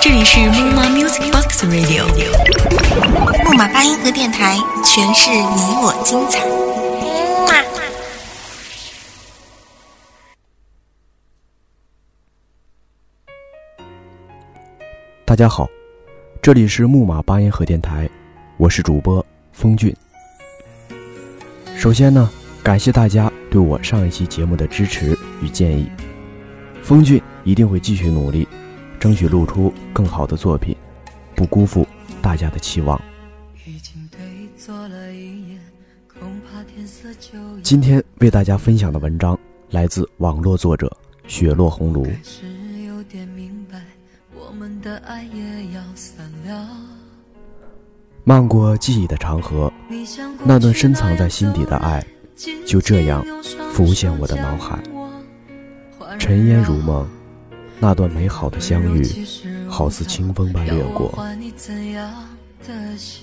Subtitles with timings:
[0.00, 2.04] 这里是木马 Music Box Radio，
[3.44, 6.44] 木马八音盒电台，诠释你我精彩。
[15.24, 15.68] 大家好，
[16.42, 18.10] 这里是木马八音盒电台，
[18.56, 19.94] 我是主播风俊。
[21.76, 22.28] 首先呢，
[22.64, 25.88] 感谢大家对我上一期节目的支持与建议，
[26.82, 28.46] 风俊一定会继续努力，
[28.98, 30.76] 争取录出更好的作品，
[31.34, 31.86] 不辜负
[32.20, 33.00] 大家的期望。
[37.62, 39.38] 今天为大家分享的文章
[39.70, 40.94] 来自网络作者
[41.26, 42.06] 雪落红炉。
[48.24, 49.72] 漫过记忆的长河，
[50.44, 52.04] 那段深藏在心底的爱，
[52.66, 53.24] 就这样
[53.72, 54.78] 浮现我的脑海。
[56.20, 57.08] 尘烟如梦，
[57.78, 59.02] 那段美好的相遇，
[59.66, 61.12] 好似清风般掠过。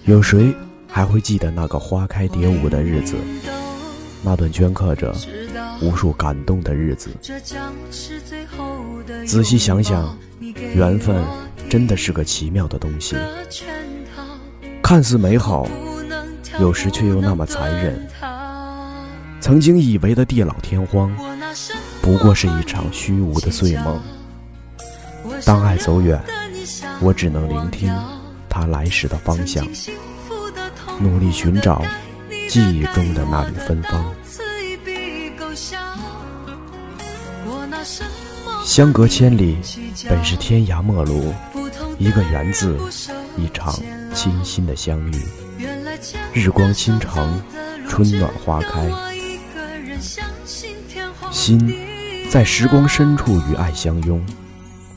[0.06, 0.52] 有谁
[0.88, 3.16] 还会记得那个花开蝶舞的日子？
[4.23, 5.16] 那段镌刻着
[5.80, 7.12] 无数感动的日子？
[9.28, 10.18] 仔细想想，
[10.73, 11.23] 缘分
[11.70, 13.16] 真的是个奇妙的东西。
[14.81, 15.68] 看似美好，
[16.59, 18.08] 有时却又那么残忍。
[19.40, 21.16] 曾经以为的地老天荒，
[22.08, 24.02] 不过是一场虚无的碎梦。
[25.44, 26.17] 当爱走远，
[27.02, 27.94] 我只能聆听
[28.47, 29.67] 它来时的方向，
[31.02, 31.83] 努力寻找
[32.47, 34.05] 记忆中的那缕芬芳。
[38.63, 39.58] 相隔千里，
[40.08, 41.33] 本是天涯陌路，
[41.97, 42.78] 一个缘字，
[43.35, 43.75] 一场。
[44.13, 45.16] 清新的相遇，
[46.33, 47.39] 日光倾城，
[47.88, 48.89] 春暖花开，
[51.30, 51.59] 心
[52.30, 54.22] 在时光深处与爱相拥，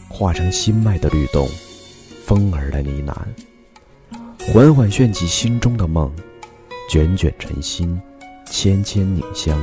[0.09, 1.48] 化成心脉的律动，
[2.25, 6.12] 风儿的呢喃，缓缓炫起心中的梦，
[6.91, 7.99] 卷卷尘心，
[8.47, 9.56] 牵牵凝香。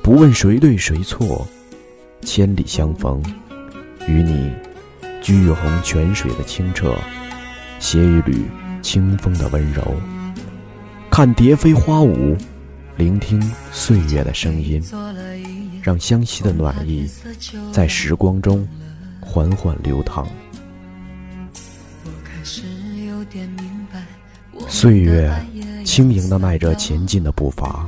[0.00, 1.44] 不问谁对谁错，
[2.22, 3.20] 千里相逢，
[4.06, 4.52] 与你
[5.20, 6.96] 巨洪泉水的清澈。
[7.80, 8.44] 携一缕
[8.82, 9.82] 清风的温柔，
[11.10, 12.36] 看蝶飞花舞，
[12.96, 13.40] 聆听
[13.72, 14.80] 岁月的声音，
[15.88, 17.08] 让湘西的暖意
[17.72, 18.68] 在时光中
[19.22, 20.28] 缓缓流淌。
[24.68, 25.34] 岁月
[25.86, 27.86] 轻盈地迈着前进的步伐，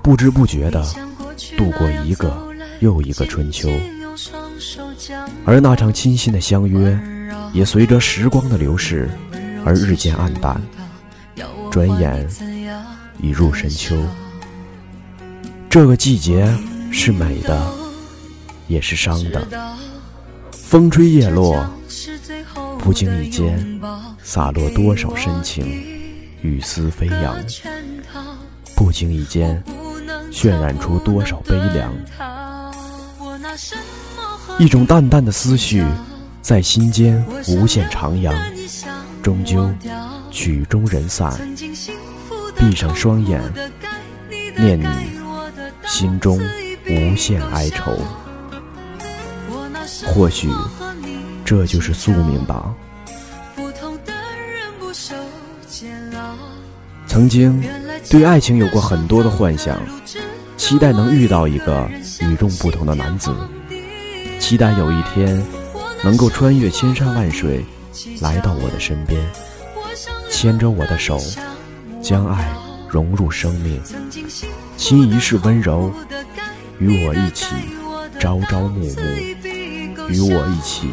[0.00, 0.80] 不知不觉地
[1.56, 2.32] 度过一个
[2.78, 3.68] 又一个春秋，
[5.44, 6.96] 而那场倾心的相约。
[7.52, 9.10] 也随着时光的流逝
[9.64, 10.60] 而日渐暗淡，
[11.68, 12.28] 转眼
[13.20, 13.96] 已入深秋。
[15.70, 16.48] 这个季节
[16.90, 17.72] 是美的，
[18.66, 19.46] 也是伤的。
[20.50, 21.68] 风吹叶落，
[22.78, 23.80] 不经意间
[24.22, 25.66] 洒落多少深情，
[26.40, 27.36] 雨丝飞扬；
[28.74, 29.62] 不经意间
[30.32, 31.92] 渲染出多少悲凉。
[34.58, 35.84] 一种淡淡的思绪。
[36.40, 38.34] 在心间无限徜徉，
[39.22, 39.70] 终究
[40.30, 41.38] 曲终人散。
[42.56, 43.42] 闭上双眼，
[44.56, 44.86] 念你，
[45.88, 46.38] 心中
[46.88, 47.98] 无限哀愁。
[50.06, 50.48] 或许
[51.44, 52.72] 这就是宿命吧。
[57.06, 57.62] 曾经
[58.10, 59.78] 对爱情有过很多的幻想，
[60.56, 61.88] 期待能遇到一个
[62.20, 63.34] 与众不同的男子，
[64.38, 65.42] 期待有一天。
[66.04, 67.66] 能够穿越千山万水，
[68.20, 69.20] 来到我的身边，
[70.30, 71.18] 牵着我的手，
[72.00, 72.48] 将爱
[72.88, 73.80] 融入生命，
[74.76, 75.92] 倾一世温柔，
[76.78, 77.46] 与我一起
[78.18, 80.88] 朝朝暮暮，与我一起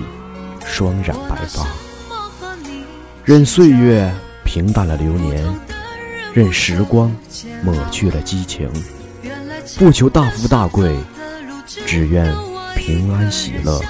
[0.65, 1.65] 双染白发，
[3.23, 4.13] 任岁月
[4.43, 5.43] 平淡了流年，
[6.33, 7.15] 任时光
[7.63, 8.69] 抹去了激情，
[9.77, 10.95] 不求大富大贵，
[11.85, 12.35] 只愿
[12.75, 13.81] 平安喜乐。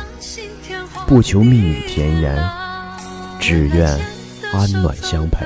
[1.07, 2.49] 不求蜜语甜言，
[3.39, 3.87] 只愿
[4.51, 5.45] 安暖相陪。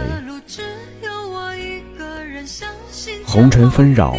[3.26, 4.16] 红尘纷扰，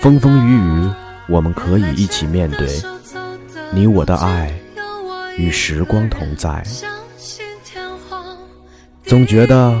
[0.00, 0.90] 风风雨雨，
[1.28, 2.68] 我们可以一起面对。
[3.72, 4.52] 你我的爱，
[5.36, 6.62] 与时光同在。
[9.04, 9.76] 总觉得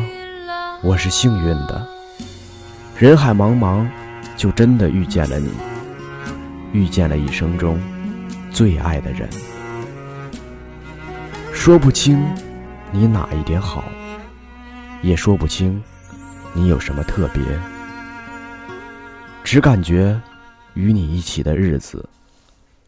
[0.82, 1.86] 我是幸运的，
[2.98, 3.86] 人海茫茫，
[4.36, 5.50] 就真的遇见了你，
[6.72, 7.80] 遇见了一生中
[8.50, 9.28] 最爱的人。
[11.52, 12.22] 说不清
[12.90, 13.84] 你哪一点好，
[15.02, 15.82] 也说不清
[16.52, 17.42] 你有什么特别，
[19.44, 20.18] 只感觉
[20.72, 22.08] 与你一起的日子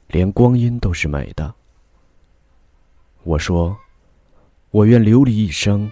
[0.08, 1.54] 连光阴都是美的。
[3.24, 3.76] 我说，
[4.70, 5.88] 我愿流离一生，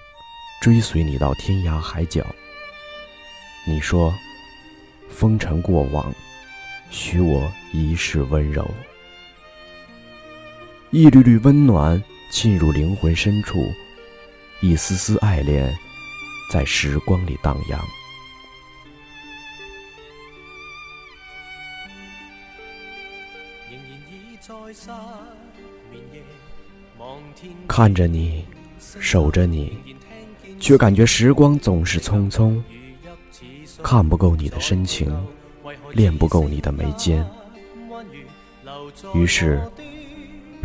[0.63, 2.25] 追随你到天涯海角。
[3.67, 4.13] 你说，
[5.11, 6.13] 风尘过往，
[6.91, 8.69] 许我一世温柔。
[10.91, 13.71] 一缕缕温暖沁入灵魂深处，
[14.63, 15.77] 一丝丝爱恋
[16.51, 17.79] 在时光里荡漾。
[27.69, 28.45] 看着你，
[28.79, 29.77] 守着你，
[30.59, 32.61] 却感觉时光总是匆匆。
[33.83, 35.15] 看不够你的深情，
[35.93, 37.27] 恋不够你的眉间。
[39.13, 39.61] 于是，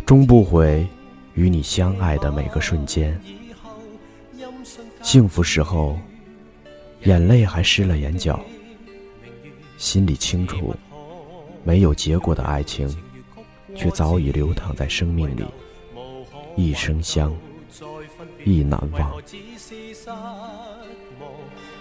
[0.06, 0.86] 终不悔
[1.34, 3.20] 与你相爱的每个瞬间。
[5.02, 5.98] 幸福时候，
[7.04, 8.40] 眼泪还湿了眼角，
[9.76, 10.74] 心里清楚，
[11.64, 12.88] 没有结果的爱情。
[13.76, 15.44] 却早已流淌在生命里，
[16.56, 17.32] 一生香，
[18.44, 19.12] 亦难忘。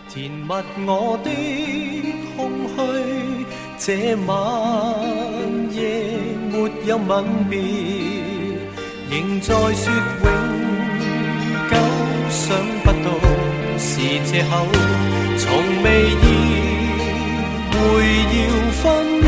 [0.08, 0.48] 填密
[0.88, 1.30] 我的
[2.36, 2.78] 空虚，
[3.78, 4.30] 这晚
[5.72, 5.78] 夜
[6.52, 6.54] 没
[6.88, 7.60] 有吻别，
[9.10, 9.94] 仍在说
[10.24, 10.28] 永
[11.70, 11.74] 久，
[12.30, 12.42] 想
[12.84, 13.08] 不到
[13.78, 13.90] 是
[14.26, 14.50] 借口，
[15.38, 15.48] 从
[15.84, 16.26] 未意
[17.72, 17.78] 会
[18.34, 18.38] 要
[18.82, 19.19] 分。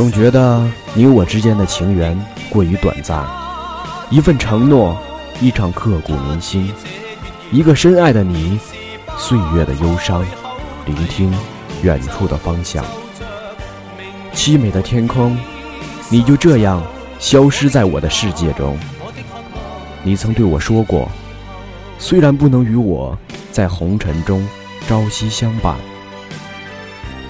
[0.00, 2.18] 总觉得你我之间的情缘
[2.48, 3.22] 过于短暂，
[4.08, 4.96] 一份承诺，
[5.42, 6.72] 一场刻骨铭心，
[7.52, 8.58] 一个深爱的你，
[9.18, 10.24] 岁月的忧伤，
[10.86, 11.30] 聆听
[11.82, 12.82] 远处的方向，
[14.32, 15.36] 凄美的天空，
[16.08, 16.82] 你就这样
[17.18, 18.78] 消失在我的世界中。
[20.02, 21.10] 你曾对我说过，
[21.98, 23.14] 虽然不能与我
[23.52, 24.48] 在红尘中
[24.88, 25.76] 朝夕相伴，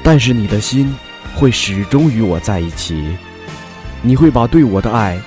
[0.05, 0.95] 但是你的心。
[1.35, 3.17] 会始终与我在一起，
[4.03, 5.19] 你会把对我的爱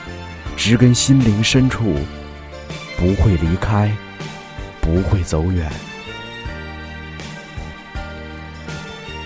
[0.55, 1.95] 植根心灵深处，
[2.97, 3.91] 不会离开，
[4.79, 5.71] 不会走远。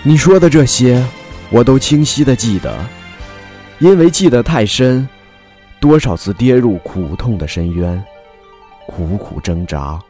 [0.02, 1.04] 你说的这些，
[1.50, 2.78] 我都清晰的记得，
[3.78, 5.06] 因为记得太深，
[5.80, 8.02] 多少次跌入苦痛的深渊，
[8.86, 10.00] 苦苦挣扎，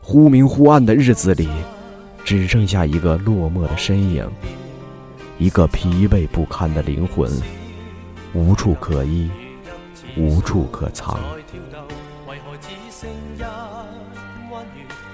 [0.00, 1.48] 忽明忽暗的日子里，
[2.24, 4.24] 只剩下一个落寞的身影。
[5.36, 7.28] 一个疲惫不堪的灵魂，
[8.32, 9.28] 无处可依，
[10.16, 11.18] 无处可藏。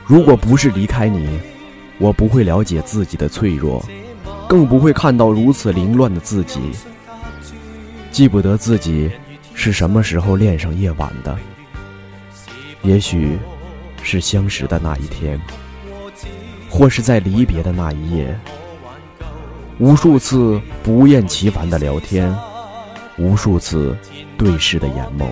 [0.05, 1.40] 如果不是离开你，
[1.99, 3.82] 我不会了解自己的脆弱，
[4.46, 6.61] 更不会看到如此凌乱的自己。
[8.11, 9.11] 记不得自己
[9.55, 11.38] 是什么时候恋上夜晚的，
[12.82, 13.38] 也许
[14.02, 15.40] 是相识的那一天，
[16.69, 18.38] 或是在离别的那一夜。
[19.81, 22.31] 无数次不厌其烦的聊天，
[23.17, 23.97] 无数次
[24.37, 25.27] 对视的眼眸，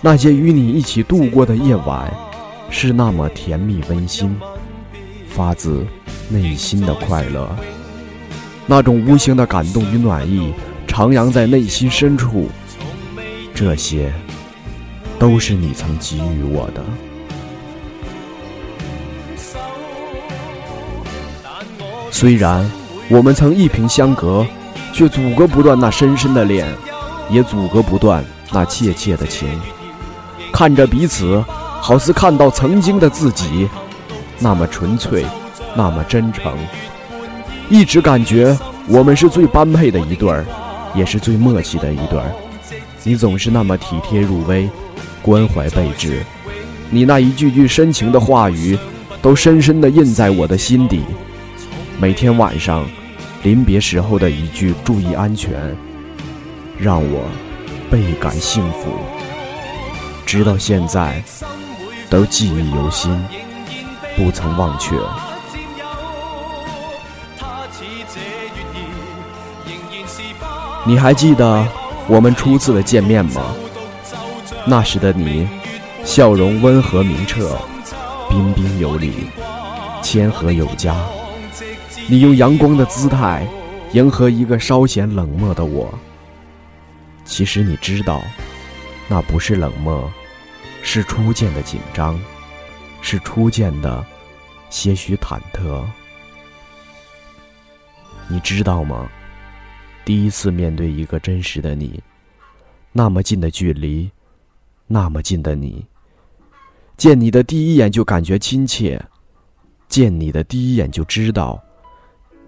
[0.00, 2.08] 那些与你一起度过的夜晚，
[2.70, 4.38] 是那么甜蜜温馨，
[5.28, 5.84] 发自
[6.28, 7.50] 内心的快乐。
[8.68, 10.52] 那种无形的感动与暖意，
[10.86, 12.48] 徜徉在内心深处。
[13.52, 14.12] 这些，
[15.18, 16.84] 都是你曾给予我的。
[22.12, 22.64] 虽然。
[23.10, 24.44] 我们曾一屏相隔，
[24.92, 26.68] 却阻隔不断那深深的恋，
[27.30, 28.22] 也阻隔不断
[28.52, 29.48] 那切切的情。
[30.52, 31.42] 看着彼此，
[31.80, 33.66] 好似看到曾经的自己，
[34.38, 35.24] 那么纯粹，
[35.74, 36.52] 那么真诚。
[37.70, 40.44] 一直感觉我们是最般配的一对儿，
[40.94, 42.30] 也是最默契的一对儿。
[43.04, 44.68] 你总是那么体贴入微，
[45.22, 46.22] 关怀备至。
[46.90, 48.78] 你那一句句深情的话语，
[49.22, 51.00] 都深深地印在我的心底。
[51.98, 52.86] 每天晚上。
[53.42, 55.76] 临别时候的一句“注意安全”，
[56.76, 57.24] 让我
[57.90, 58.90] 倍感幸福，
[60.26, 61.22] 直到现在
[62.10, 63.24] 都记忆犹新，
[64.16, 64.96] 不曾忘却。
[70.84, 71.66] 你还记得
[72.08, 73.54] 我们初次的见面吗？
[74.66, 75.48] 那时的你，
[76.04, 77.56] 笑容温和明澈，
[78.28, 79.28] 彬彬有礼，
[80.02, 80.94] 谦和有加。
[82.10, 83.46] 你用阳光的姿态
[83.92, 85.92] 迎合一个稍显冷漠的我。
[87.26, 88.22] 其实你知道，
[89.08, 90.10] 那不是冷漠，
[90.82, 92.18] 是初见的紧张，
[93.02, 94.02] 是初见的
[94.70, 95.84] 些许忐忑。
[98.26, 99.06] 你知道吗？
[100.06, 102.02] 第一次面对一个真实的你，
[102.90, 104.10] 那么近的距离，
[104.86, 105.84] 那么近的你，
[106.96, 108.98] 见你的第一眼就感觉亲切，
[109.88, 111.62] 见你的第一眼就知道。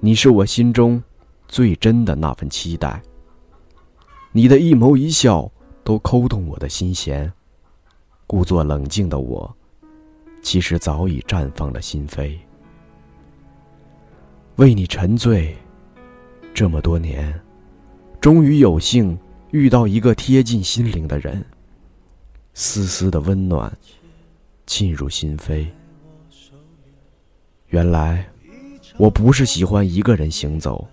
[0.02, 1.02] 你是我心中
[1.46, 3.02] 最真的那份期待。
[4.32, 5.50] 你的一眸一笑
[5.84, 7.30] 都扣动我的心弦，
[8.26, 9.54] 故作冷静的我，
[10.42, 12.34] 其实早已绽放了心扉。
[14.56, 15.54] 为你沉醉
[16.54, 17.38] 这么多年，
[18.22, 19.18] 终于有幸
[19.50, 21.44] 遇到一个贴近心灵的人，
[22.54, 23.70] 丝丝的温暖
[24.66, 25.66] 沁入心扉。
[27.68, 28.26] 原来，
[29.00, 30.86] 我不是喜欢一个人行走。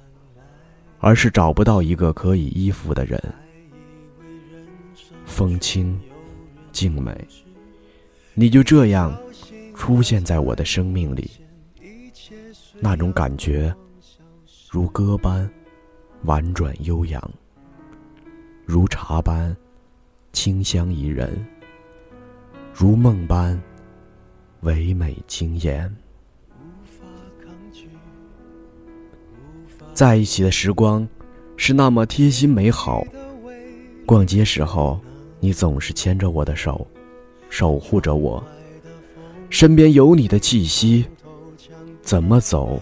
[0.99, 3.21] 而是找不到一个可以依附的人。
[5.25, 5.95] 风轻，
[6.71, 7.15] 静美，
[8.33, 9.15] 你就这样
[9.75, 11.29] 出现在我的生命里。
[12.79, 13.73] 那种感觉，
[14.71, 15.47] 如歌般
[16.23, 17.21] 婉转悠扬，
[18.65, 19.55] 如茶般
[20.33, 21.45] 清香怡人，
[22.73, 23.61] 如梦般
[24.61, 25.95] 唯美惊艳。
[29.93, 31.07] 在一起的时光
[31.55, 33.03] 是那么贴心美好。
[34.05, 34.99] 逛街时候，
[35.39, 36.87] 你总是牵着我的手，
[37.49, 38.43] 守护着我。
[39.49, 41.05] 身边有你的气息，
[42.01, 42.81] 怎么走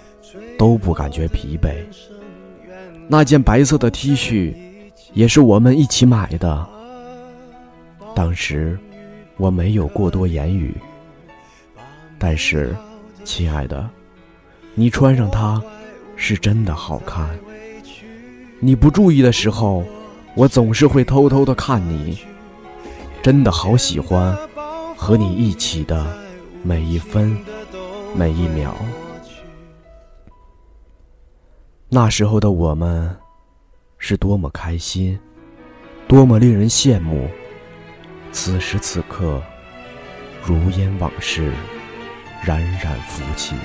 [0.58, 1.76] 都不感觉疲惫。
[3.08, 4.54] 那件白色的 T 恤
[5.14, 6.68] 也是我们一起买的。
[8.16, 8.78] 当时
[9.38, 10.74] 我没有过多言语，
[12.18, 12.76] 但是，
[13.24, 13.90] 亲爱的，
[14.74, 15.62] 你穿上它。
[16.16, 17.30] 是真的好看。
[18.60, 19.86] 你不注意的时候，
[20.36, 22.18] 我总是会偷偷的看你。
[23.22, 24.38] 真的好喜欢
[24.96, 26.06] 和你一起的
[26.62, 27.36] 每一分
[28.16, 28.76] 每一秒。
[31.90, 33.16] 那时候的我们，
[33.98, 35.20] 是多么开心，
[36.08, 37.28] 多么令人羡慕。
[38.32, 39.42] 此时此刻，
[40.44, 41.52] 如烟往事，
[42.44, 43.56] 冉冉浮起。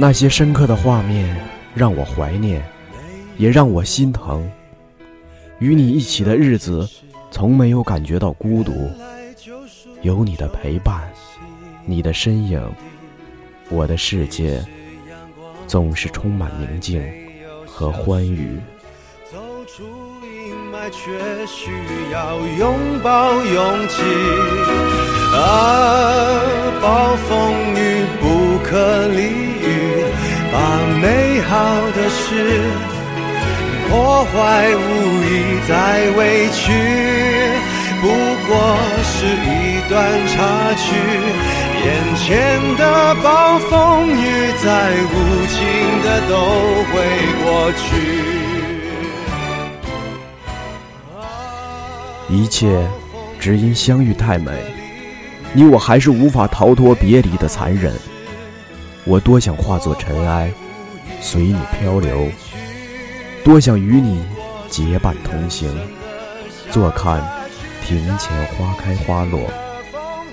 [0.00, 1.36] 那些深刻的画面
[1.74, 2.64] 让我怀念，
[3.36, 4.48] 也让我心疼。
[5.58, 6.88] 与你一起的日子，
[7.32, 8.88] 从没有感觉到孤独。
[10.02, 11.02] 有你的陪伴，
[11.84, 12.62] 你的身影，
[13.70, 14.64] 我的世界
[15.66, 17.02] 总是充满宁静
[17.66, 18.56] 和欢愉。
[19.28, 19.36] 走
[19.66, 19.82] 出
[20.22, 21.72] 阴霾，却需
[22.12, 24.02] 要拥抱勇气。
[25.34, 26.38] 啊，
[26.80, 29.47] 暴风雨不可理。
[31.48, 31.56] 好
[31.92, 32.60] 的事
[33.88, 34.78] 破坏，无
[35.24, 35.72] 意再
[36.10, 36.70] 委屈，
[38.02, 38.06] 不
[38.46, 38.52] 过
[39.02, 39.96] 是一段
[40.28, 40.36] 插
[40.74, 40.84] 曲。
[41.86, 41.86] 眼
[42.16, 45.14] 前的暴风雨，再无
[45.46, 45.56] 情
[46.02, 46.32] 的都
[46.90, 46.92] 会
[47.42, 47.86] 过去。
[52.28, 52.86] 一切
[53.40, 54.52] 只因相遇太美，
[55.54, 57.94] 你我还是无法逃脱别离的残忍。
[59.04, 60.52] 我多想化作尘埃，
[61.20, 62.30] 随你漂流；
[63.44, 64.24] 多想与你
[64.68, 65.70] 结伴同行，
[66.70, 67.22] 坐看
[67.82, 69.50] 庭前花开花落，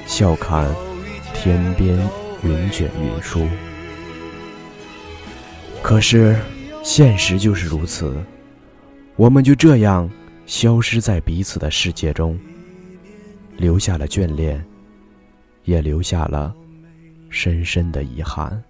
[0.06, 0.74] 笑看
[1.34, 1.98] 天边
[2.44, 3.48] 云卷云舒。
[5.82, 6.36] 可是，
[6.84, 8.16] 现实就是如此，
[9.16, 10.10] 我们就这样
[10.46, 12.40] 消失在彼此的世界中，
[13.58, 14.64] 留下了眷恋，
[15.64, 16.54] 也留下了。
[17.30, 18.64] 深深的遗憾，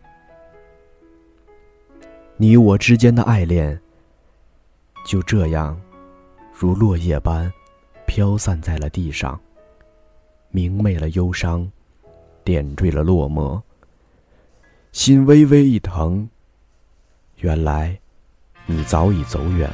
[2.38, 3.80] 你我之间的爱恋
[5.06, 5.80] 就这样，
[6.52, 7.50] 如落叶般
[8.06, 9.40] 飘散在了地上，
[10.50, 11.72] 明媚了忧伤，
[12.44, 13.62] 点缀了落寞。
[14.92, 16.28] 心微微一疼，
[17.38, 17.98] 原来
[18.66, 19.72] 你早已走远。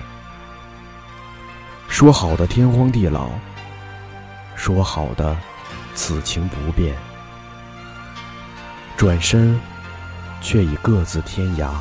[1.88, 3.30] 说好的天荒地老，
[4.56, 5.36] 说好的
[5.96, 6.96] 此情不变。
[8.96, 9.60] 转身，
[10.41, 11.72] 却已各自天涯。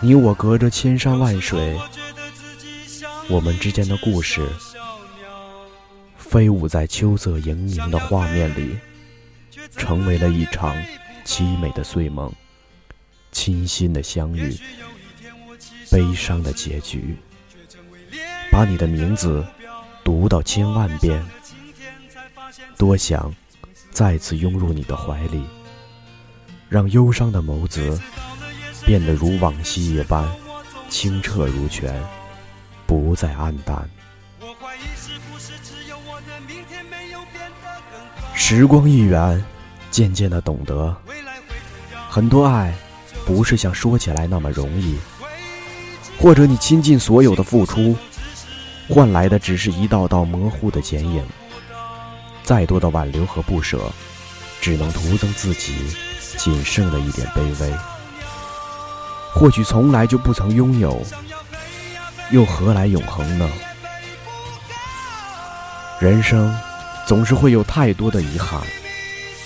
[0.00, 1.76] 你我隔着千山万水，
[3.28, 4.46] 我们之间的故事，
[6.16, 8.78] 飞舞在秋色盈盈的画面里，
[9.76, 10.76] 成为了一场
[11.24, 12.32] 凄美的睡梦，
[13.32, 14.56] 清新的相遇，
[15.90, 17.16] 悲伤的结局。
[18.52, 19.44] 把你的名字
[20.04, 21.22] 读到千万遍，
[22.76, 23.34] 多想。
[23.90, 25.42] 再次拥入你的怀里，
[26.68, 28.00] 让忧伤的眸子
[28.88, 30.26] 变得如往昔一般
[30.88, 32.02] 清澈如泉，
[32.86, 33.86] 不再黯淡。
[38.34, 39.44] 时光一远，
[39.90, 40.96] 渐渐的懂得，
[42.08, 42.74] 很多爱
[43.26, 44.96] 不是像说起来那么容易，
[46.18, 47.94] 或者你倾尽所有的付出，
[48.88, 51.22] 换来的只是一道道模糊的剪影。
[52.42, 53.92] 再多的挽留和不舍，
[54.62, 55.74] 只能徒增自己
[56.38, 57.70] 仅剩的一点卑微。
[59.38, 61.00] 或许从来就不曾拥有，
[62.32, 63.48] 又何来永恒呢？
[66.00, 66.52] 人生
[67.06, 68.60] 总是会有太多的遗憾，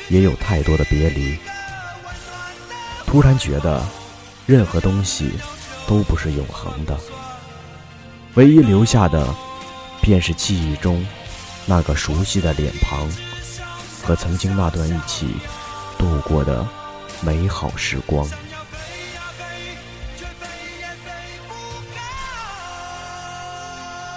[0.09, 1.37] 也有太多的别离。
[3.07, 3.85] 突然觉得，
[4.47, 5.33] 任何东西
[5.87, 6.99] 都不是永恒的，
[8.33, 9.29] 唯一留下的，
[10.01, 11.07] 便是记忆中
[11.67, 13.07] 那个熟悉的脸庞
[14.03, 15.37] 和曾经那段一起
[15.99, 16.67] 度过的
[17.21, 18.27] 美好时光。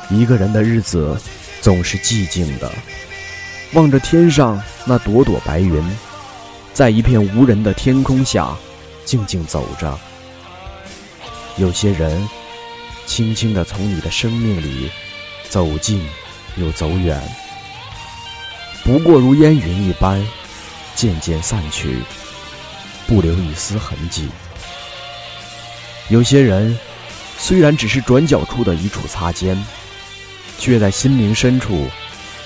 [0.10, 1.18] 一个人的日子。
[1.62, 2.72] 总是寂静的，
[3.74, 5.84] 望着天上那朵朵白云，
[6.76, 8.56] 在一片无人的天空下，
[9.04, 9.98] 静静走着。
[11.58, 12.30] 有些人，
[13.08, 14.92] 轻轻地从你的生命里
[15.50, 16.08] 走近
[16.58, 17.20] 又走远，
[18.84, 20.24] 不过如烟云一般，
[20.94, 21.98] 渐渐散去，
[23.08, 24.30] 不留一丝痕迹。
[26.10, 26.78] 有些人，
[27.40, 29.58] 虽然只是转角处的一处擦肩。
[30.58, 31.88] 却在心灵深处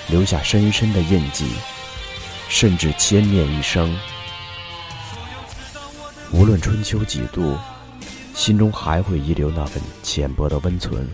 [0.08, 1.46] 留下深深的印记，
[2.48, 3.96] 甚至牵念一生。
[6.32, 7.56] 无论春秋几度，
[8.34, 11.08] 心中还会遗留那份浅薄的温存。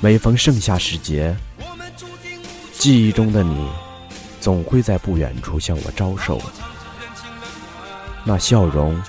[0.00, 1.34] 每逢盛夏时节，
[2.78, 3.68] 记忆中的你，
[4.40, 6.40] 总会在不远处向我招手，
[8.24, 9.00] 那笑容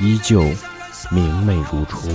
[0.00, 0.42] 依旧
[1.10, 2.08] 明媚如初。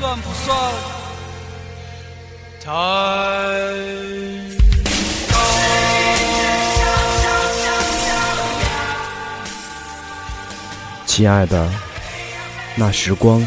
[0.00, 0.56] 算不算
[2.58, 2.70] 太
[5.30, 5.38] 高？
[11.04, 11.70] 亲爱的，
[12.76, 13.46] 那时光，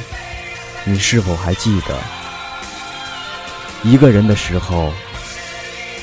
[0.84, 1.98] 你是否还记得？
[3.82, 4.94] 一个人的时候，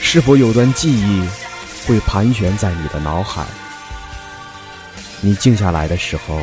[0.03, 1.25] 是否有段记忆
[1.87, 3.47] 会盘旋在你的脑海？
[5.21, 6.41] 你静下来的时候，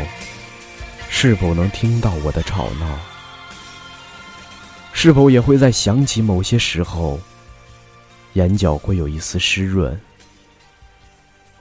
[1.10, 2.88] 是否能听到我的吵闹？
[5.00, 7.20] 是否也会在想起某些时候，
[8.34, 9.96] 眼角会有一丝湿润？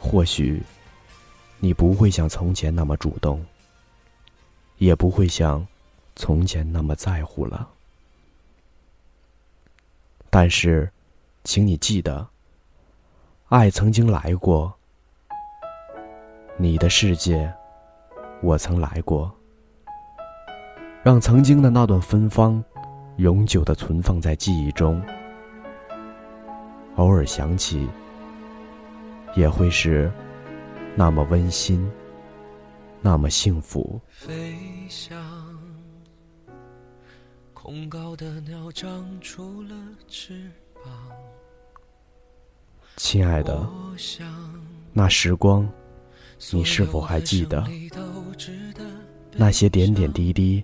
[0.00, 0.62] 或许，
[1.60, 3.44] 你不会像从前那么主动，
[4.78, 5.66] 也不会像
[6.16, 7.68] 从前那么在乎了。
[10.30, 10.90] 但是，
[11.44, 12.26] 请你记得，
[13.50, 14.72] 爱曾经来过，
[16.56, 17.52] 你的世界，
[18.40, 19.30] 我曾来过，
[21.02, 22.64] 让曾经的那段芬芳。
[23.16, 25.02] 永久的存放在记忆中，
[26.96, 27.88] 偶尔想起，
[29.34, 30.12] 也会是
[30.94, 31.90] 那么温馨，
[33.00, 33.98] 那么幸福。
[34.10, 34.54] 飞
[34.90, 35.18] 翔，
[37.54, 39.74] 空高的鸟长出了
[40.06, 40.50] 翅
[40.84, 40.92] 膀。
[42.96, 43.66] 亲爱的，
[44.92, 45.66] 那时光，
[46.52, 47.66] 你是否还记得？
[49.32, 50.62] 那些点点滴滴，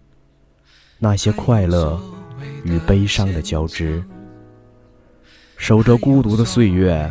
[0.98, 1.98] 那些快乐。
[2.64, 4.02] 与悲伤的交织，
[5.56, 7.10] 守着孤独的岁月，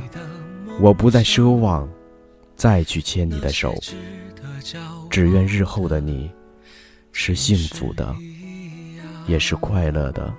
[0.79, 1.87] 我不再奢望
[2.55, 3.73] 再去牵你的手，
[5.09, 6.31] 只愿日后的你
[7.11, 8.15] 是幸福的，
[9.27, 10.33] 也是快乐的。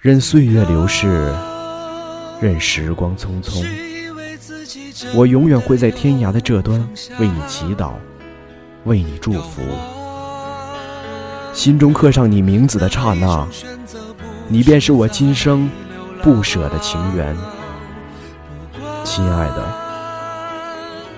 [0.00, 1.34] 任岁月流逝，
[2.40, 3.66] 任时光匆匆，
[5.14, 6.80] 我永远会在天涯的这端
[7.18, 7.94] 为你祈祷，
[8.84, 9.62] 为你祝福。
[11.52, 13.46] 心中刻上你名字的刹那，
[14.48, 15.68] 你便是我今生
[16.22, 17.36] 不舍的情缘。
[19.04, 19.72] 亲爱的，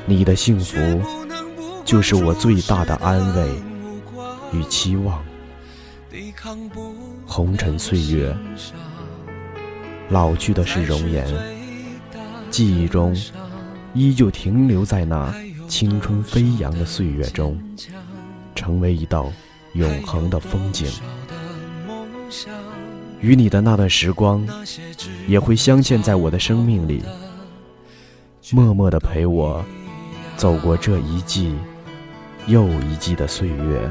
[0.07, 0.77] 你的幸福
[1.85, 3.51] 就是我最大的安慰
[4.53, 5.23] 与期望。
[7.27, 8.35] 红尘岁月，
[10.09, 11.27] 老去的是容颜，
[12.51, 13.15] 记忆中
[13.93, 15.33] 依旧停留在那
[15.69, 17.61] 青春飞扬的岁月中，
[18.55, 19.31] 成为一道
[19.75, 20.89] 永恒的风景。
[23.21, 24.47] 与你的那段时光，
[25.27, 27.03] 也会镶嵌在我的生命里，
[28.51, 29.65] 默默的陪我
[30.37, 31.55] 走过这一季
[32.47, 33.91] 又一季的岁月。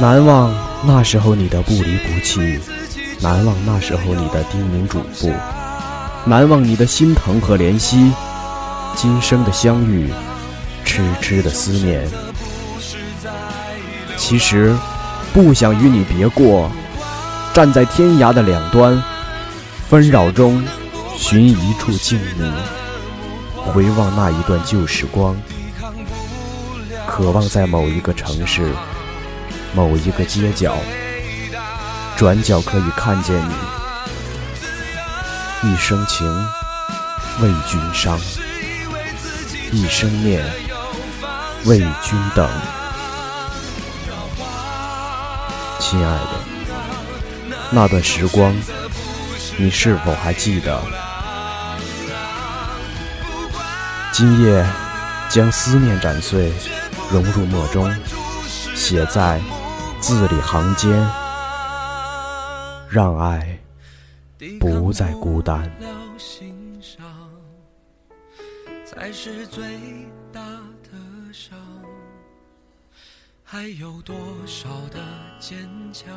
[0.00, 0.52] 难忘
[0.84, 2.58] 那时候你的不离不弃，
[3.20, 5.32] 难忘那时候你的叮咛嘱咐，
[6.24, 8.12] 难忘你的心疼和怜惜。
[8.96, 10.10] 今生的相遇，
[10.84, 12.06] 痴痴的思念。
[14.16, 14.76] 其实，
[15.32, 16.70] 不想与你别过，
[17.52, 19.02] 站在天涯的两端，
[19.88, 20.62] 纷扰中。
[21.16, 22.52] 寻一处静谧，
[23.72, 25.34] 回望那一段旧时光，
[27.06, 28.72] 渴望在某一个城市、
[29.74, 30.76] 某一个街角，
[32.16, 33.52] 转角可以看见你。
[35.68, 36.26] 一生情，
[37.40, 38.16] 为君伤；
[39.72, 40.44] 一生念，
[41.64, 42.48] 为君等。
[45.80, 46.28] 亲爱的，
[47.70, 48.54] 那段时光，
[49.56, 50.80] 你是否还记得？
[54.12, 54.64] 今夜，
[55.28, 56.52] 将思念斩碎，
[57.10, 57.92] 融入墨中，
[58.74, 59.40] 写在
[60.06, 60.92] 字里行间，
[62.90, 63.58] 让爱
[64.60, 65.64] 不再孤单。
[68.84, 69.64] 才是最
[70.30, 70.42] 大
[70.82, 71.58] 的伤，
[73.42, 74.14] 还有多
[74.44, 75.00] 少的
[75.40, 75.56] 坚
[75.90, 76.12] 强，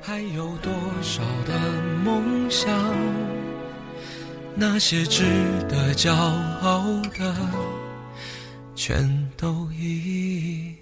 [0.00, 1.56] 还有多少的
[2.04, 2.68] 梦想？
[4.56, 5.22] 那些值
[5.68, 6.82] 得骄傲
[7.16, 7.32] 的，
[8.74, 10.81] 全都一。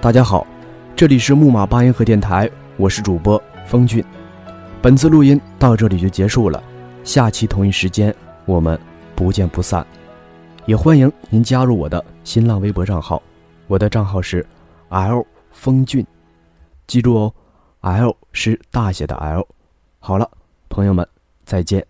[0.00, 0.46] 大家好，
[0.94, 4.02] 这里是木马八音盒电台，我是主播风俊。
[4.80, 6.62] 本次录音到这里就结束了，
[7.04, 8.14] 下期同一时间
[8.44, 8.78] 我们
[9.14, 9.84] 不见不散。
[10.66, 13.22] 也欢迎您加入我的新浪微博账号，
[13.66, 14.46] 我的账号是
[14.88, 16.06] L 风俊。
[16.86, 17.34] 记住哦
[17.80, 19.46] ，L 是大写的 L。
[19.98, 20.30] 好了，
[20.68, 21.06] 朋友们，
[21.44, 21.84] 再见。